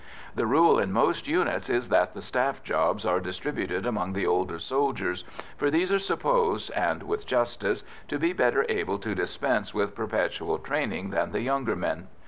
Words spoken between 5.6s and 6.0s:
these are